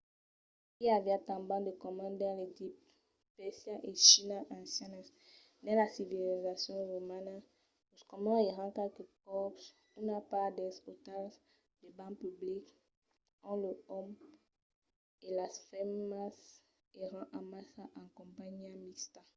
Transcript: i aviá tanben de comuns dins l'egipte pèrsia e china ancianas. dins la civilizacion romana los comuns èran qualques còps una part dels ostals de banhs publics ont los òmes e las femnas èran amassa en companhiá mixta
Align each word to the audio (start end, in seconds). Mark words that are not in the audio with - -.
i 0.83 0.85
aviá 0.97 1.17
tanben 1.29 1.61
de 1.67 1.73
comuns 1.83 2.17
dins 2.19 2.37
l'egipte 2.41 2.87
pèrsia 3.35 3.75
e 3.89 3.91
china 4.07 4.37
ancianas. 4.59 5.07
dins 5.63 5.79
la 5.81 5.87
civilizacion 5.95 6.79
romana 6.93 7.35
los 7.91 8.03
comuns 8.11 8.43
èran 8.51 8.69
qualques 8.75 9.09
còps 9.25 9.63
una 10.01 10.17
part 10.31 10.51
dels 10.57 10.77
ostals 10.91 11.33
de 11.81 11.87
banhs 11.97 12.19
publics 12.23 12.71
ont 13.49 13.61
los 13.65 13.79
òmes 13.99 14.21
e 15.25 15.27
las 15.39 15.55
femnas 15.69 16.35
èran 17.05 17.25
amassa 17.39 17.83
en 17.99 18.07
companhiá 18.19 18.69
mixta 18.83 19.21